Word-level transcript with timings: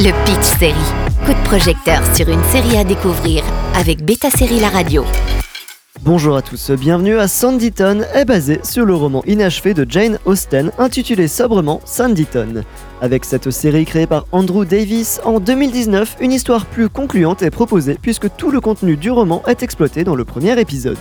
Le 0.00 0.12
Pitch 0.24 0.58
Série. 0.60 0.74
Coup 1.26 1.32
de 1.32 1.44
projecteur 1.44 2.00
sur 2.14 2.28
une 2.28 2.42
série 2.44 2.76
à 2.76 2.84
découvrir 2.84 3.42
avec 3.74 4.04
Beta 4.04 4.30
Série 4.30 4.60
La 4.60 4.68
Radio. 4.68 5.04
Bonjour 6.02 6.36
à 6.36 6.42
tous, 6.42 6.70
bienvenue 6.70 7.18
à 7.18 7.26
Sanditon 7.26 8.02
est 8.14 8.24
basé 8.24 8.60
sur 8.62 8.84
le 8.84 8.94
roman 8.94 9.24
inachevé 9.26 9.74
de 9.74 9.84
Jane 9.90 10.20
Austen 10.24 10.70
intitulé 10.78 11.26
sobrement 11.26 11.80
Sanditon. 11.84 12.62
Avec 13.00 13.24
cette 13.24 13.50
série 13.50 13.86
créée 13.86 14.06
par 14.06 14.26
Andrew 14.30 14.64
Davis 14.64 15.20
en 15.24 15.40
2019, 15.40 16.18
une 16.20 16.30
histoire 16.30 16.66
plus 16.66 16.88
concluante 16.88 17.42
est 17.42 17.50
proposée 17.50 17.98
puisque 18.00 18.28
tout 18.36 18.52
le 18.52 18.60
contenu 18.60 18.96
du 18.96 19.10
roman 19.10 19.42
est 19.48 19.64
exploité 19.64 20.04
dans 20.04 20.14
le 20.14 20.24
premier 20.24 20.60
épisode. 20.60 20.96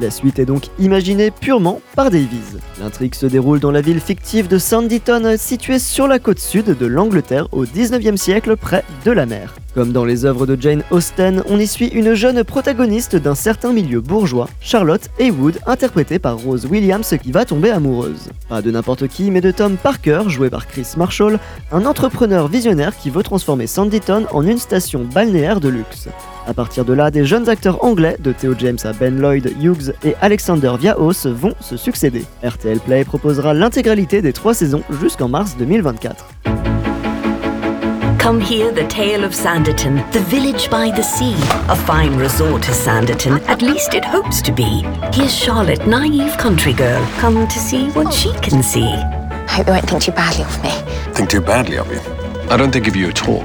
La 0.00 0.10
suite 0.10 0.38
est 0.38 0.46
donc 0.46 0.68
imaginée 0.78 1.30
purement 1.30 1.80
par 1.96 2.10
Davies. 2.10 2.58
L'intrigue 2.80 3.14
se 3.14 3.26
déroule 3.26 3.60
dans 3.60 3.70
la 3.70 3.80
ville 3.80 4.00
fictive 4.00 4.46
de 4.46 4.56
Sanditon, 4.56 5.34
située 5.36 5.78
sur 5.78 6.06
la 6.06 6.18
côte 6.18 6.38
sud 6.38 6.76
de 6.78 6.86
l'Angleterre 6.86 7.48
au 7.52 7.64
19e 7.64 8.16
siècle 8.16 8.56
près 8.56 8.84
de 9.04 9.10
la 9.10 9.26
mer. 9.26 9.54
Comme 9.74 9.92
dans 9.92 10.04
les 10.04 10.24
œuvres 10.24 10.46
de 10.46 10.60
Jane 10.60 10.82
Austen, 10.90 11.44
on 11.48 11.58
y 11.58 11.66
suit 11.66 11.88
une 11.88 12.14
jeune 12.14 12.42
protagoniste 12.44 13.14
d'un 13.14 13.34
certain 13.34 13.72
milieu 13.72 14.00
bourgeois, 14.00 14.48
Charlotte 14.60 15.08
Heywood, 15.18 15.58
interprétée 15.66 16.18
par 16.18 16.38
Rose 16.38 16.66
Williams 16.66 17.14
qui 17.22 17.30
va 17.30 17.44
tomber 17.44 17.70
amoureuse. 17.70 18.30
Pas 18.48 18.62
de 18.62 18.70
n'importe 18.70 19.06
qui, 19.06 19.30
mais 19.30 19.40
de 19.40 19.52
Tom 19.52 19.76
Parker, 19.76 20.22
joué 20.26 20.50
par 20.50 20.66
Chris 20.66 20.88
Marshall, 20.96 21.38
un 21.70 21.84
entrepreneur 21.84 22.48
visionnaire 22.48 22.96
qui 22.96 23.10
veut 23.10 23.22
transformer 23.22 23.66
Sanditon 23.66 24.26
en 24.32 24.44
une 24.44 24.58
station 24.58 25.04
balnéaire 25.04 25.60
de 25.60 25.68
luxe. 25.68 26.08
À 26.50 26.52
partir 26.52 26.84
de 26.84 26.92
là, 26.92 27.12
des 27.12 27.24
jeunes 27.24 27.48
acteurs 27.48 27.84
anglais, 27.84 28.16
de 28.18 28.32
Theo 28.32 28.56
James 28.58 28.76
à 28.82 28.92
Ben 28.92 29.20
Lloyd 29.20 29.54
Hughes 29.62 29.94
et 30.02 30.16
Alexander 30.20 30.72
Viaos, 30.76 31.24
vont 31.26 31.54
se 31.60 31.76
succéder. 31.76 32.24
RTL 32.42 32.80
Play 32.80 33.04
proposera 33.04 33.54
l'intégralité 33.54 34.20
des 34.20 34.32
trois 34.32 34.52
saisons 34.52 34.82
jusqu'en 35.00 35.28
mars 35.28 35.56
2024. 35.56 36.26
Come 38.18 38.40
hear 38.40 38.72
the 38.72 38.84
tale 38.88 39.24
of 39.24 39.32
Sanditon, 39.32 40.02
the 40.10 40.18
village 40.28 40.68
by 40.68 40.90
the 40.90 41.04
sea. 41.04 41.36
A 41.68 41.76
fine 41.76 42.18
resort 42.18 42.68
is 42.68 42.74
Sanditon, 42.74 43.40
at 43.46 43.62
least 43.62 43.94
it 43.94 44.04
hopes 44.04 44.42
to 44.42 44.50
be. 44.50 44.84
Here's 45.12 45.32
Charlotte, 45.32 45.86
naive 45.86 46.36
country 46.36 46.72
girl, 46.72 47.00
come 47.20 47.46
to 47.46 47.58
see 47.60 47.90
what 47.90 48.12
she 48.12 48.32
can 48.42 48.60
see. 48.60 48.82
I 48.82 49.46
hope 49.46 49.66
they 49.66 49.72
won't 49.72 49.88
think 49.88 50.02
too 50.02 50.12
badly 50.12 50.42
of 50.42 50.62
me. 50.64 50.72
Think 51.14 51.30
too 51.30 51.40
badly 51.40 51.78
of 51.78 51.88
you? 51.92 52.00
I 52.50 52.56
don't 52.56 52.72
think 52.72 52.88
of 52.88 52.96
you 52.96 53.08
at 53.08 53.28
all. 53.28 53.44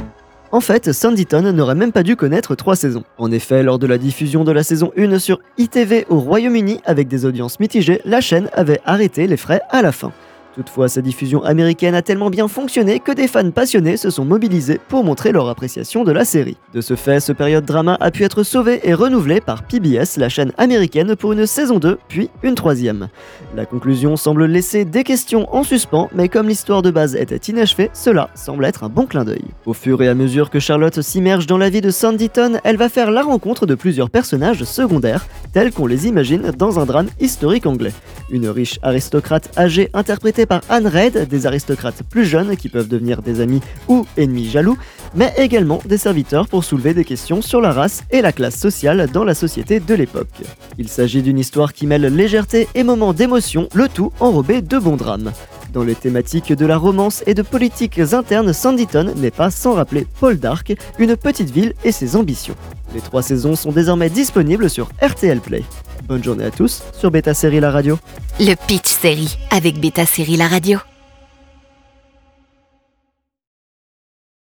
En 0.52 0.62
fait, 0.62 0.94
Sanditon 0.94 1.52
n'aurait 1.54 1.76
même 1.76 1.92
pas 1.92 2.04
dû 2.04 2.16
connaître 2.16 2.56
trois 2.56 2.76
saisons. 2.76 3.04
En 3.18 3.32
effet, 3.32 3.64
lors 3.64 3.80
de 3.80 3.88
la 3.88 3.98
diffusion 3.98 4.44
de 4.44 4.52
la 4.52 4.64
saison 4.64 4.92
1 4.98 5.20
sur 5.20 5.40
ITV 5.58 6.06
au 6.10 6.20
Royaume-Uni 6.20 6.82
avec 6.86 7.08
des 7.08 7.26
audiences 7.26 7.60
mitigées, 7.60 8.02
la 8.06 8.22
chaîne 8.22 8.50
avait 8.54 8.80
arrêté 8.86 9.28
les 9.28 9.38
frais 9.38 9.62
à 9.70 9.82
la 9.82 9.92
fin. 9.92 10.12
Toutefois, 10.56 10.88
sa 10.88 11.02
diffusion 11.02 11.44
américaine 11.44 11.96
a 11.96 12.02
tellement 12.02 12.30
bien 12.30 12.48
fonctionné 12.48 13.02
que 13.02 13.12
des 13.12 13.28
fans 13.28 13.52
passionnés 13.52 13.98
se 13.98 14.10
sont 14.10 14.24
mobilisés 14.24 14.80
pour 14.88 15.04
montrer 15.04 15.34
leur 15.34 15.50
appréciation 15.50 16.06
de 16.06 16.14
la 16.14 16.24
série. 16.24 16.56
De 16.74 16.80
ce 16.80 16.96
fait, 16.96 17.20
ce 17.20 17.34
période 17.34 17.66
drama 17.66 17.98
a 18.00 18.10
pu 18.10 18.24
être 18.24 18.44
sauvé 18.44 18.80
et 18.84 18.94
renouvelé 18.94 19.42
par 19.42 19.64
PBS, 19.64 20.16
la 20.16 20.30
chaîne 20.30 20.54
américaine, 20.58 21.18
pour 21.18 21.34
une 21.34 21.46
saison 21.46 21.78
2, 21.78 21.98
puis 22.08 22.30
une 22.42 22.56
troisième. 22.56 23.10
La 23.54 23.66
conclusion 23.66 24.16
semble 24.16 24.46
laisser 24.46 24.86
des 24.86 25.04
questions 25.04 25.54
en 25.54 25.64
suspens, 25.64 26.10
mais 26.16 26.30
comme 26.30 26.48
l'histoire 26.48 26.82
de 26.82 26.90
base 26.90 27.18
était 27.18 27.52
inachevée, 27.52 27.92
cela 27.94 28.30
semble 28.34 28.64
être 28.64 28.86
un 28.86 28.90
bon 28.90 29.08
clin 29.08 29.26
d'œil. 29.26 29.44
Au 29.66 29.74
fur 29.74 30.02
et 30.02 30.08
à 30.08 30.16
mesure 30.16 30.50
que 30.50 30.60
Charlotte 30.60 31.02
s'immerge 31.02 31.48
dans 31.48 31.58
la 31.58 31.70
vie 31.70 31.82
de 31.82 31.92
Sanditon, 31.92 32.60
elle 32.64 32.78
va 32.78 32.88
faire 32.88 33.12
la 33.12 33.24
rencontre 33.24 33.66
de 33.66 33.76
plusieurs 33.76 34.10
personnages 34.10 34.64
secondaires, 34.64 35.28
tels 35.52 35.74
qu'on 35.74 35.86
les 35.86 36.08
imagine 36.08 36.52
dans 36.58 36.80
un 36.80 36.86
drame 36.86 37.10
historique 37.20 37.66
anglais. 37.66 37.94
Une 38.30 38.48
riche 38.48 38.80
aristocrate 38.84 39.50
âgée 39.58 39.90
interprétée 39.94 40.45
par 40.46 40.62
Anne 40.70 40.88
Reid, 40.88 41.28
des 41.28 41.46
aristocrates 41.46 42.04
plus 42.04 42.26
jeunes 42.26 42.56
qui 42.56 42.70
peuvent 42.70 42.88
devenir 42.88 43.22
des 43.22 43.42
amis 43.42 43.62
ou 43.88 44.06
ennemis 44.18 44.50
jaloux, 44.50 44.78
mais 45.16 45.34
également 45.38 45.82
des 45.86 45.98
serviteurs 45.98 46.48
pour 46.48 46.64
soulever 46.64 46.94
des 46.94 47.06
questions 47.06 47.42
sur 47.42 47.62
la 47.62 47.72
race 47.72 48.04
et 48.12 48.22
la 48.22 48.32
classe 48.32 48.58
sociale 48.58 49.10
dans 49.12 49.24
la 49.24 49.34
société 49.34 49.80
de 49.80 49.94
l'époque. 49.94 50.44
Il 50.78 50.90
s'agit 50.90 51.22
d'une 51.22 51.40
histoire 51.40 51.74
qui 51.74 51.88
mêle 51.88 52.06
légèreté 52.14 52.68
et 52.76 52.84
moments 52.84 53.14
d'émotion, 53.14 53.70
le 53.74 53.88
tout 53.88 54.12
enrobé 54.20 54.62
de 54.62 54.78
bons 54.78 54.98
drames. 54.98 55.32
Dans 55.74 55.84
les 55.84 55.96
thématiques 55.96 56.54
de 56.54 56.66
la 56.66 56.78
romance 56.78 57.22
et 57.28 57.34
de 57.34 57.42
politiques 57.42 58.00
internes, 58.00 58.54
Sanditon 58.54 59.14
n'est 59.18 59.30
pas 59.30 59.52
sans 59.52 59.74
rappeler 59.74 60.08
Paul 60.22 60.38
Dark, 60.38 60.74
une 61.00 61.18
petite 61.18 61.50
ville 61.50 61.74
et 61.84 61.92
ses 61.92 62.16
ambitions. 62.16 62.56
Les 62.94 63.02
trois 63.02 63.22
saisons 63.22 63.56
sont 63.56 63.74
désormais 63.74 64.10
disponibles 64.10 64.70
sur 64.70 64.90
RTL 65.02 65.42
Play. 65.42 65.64
Bonne 66.08 66.24
journée 66.24 66.46
à 66.46 66.52
tous 66.52 66.84
sur 66.94 67.10
Beta 67.10 67.34
Série 67.34 67.60
La 67.60 67.72
Radio. 67.72 67.98
Le 68.40 68.54
Pitch 68.68 68.90
Série 68.90 69.40
avec 69.50 69.80
Beta 69.80 70.06
Série 70.06 70.38
La 70.38 70.48
Radio. 70.48 70.78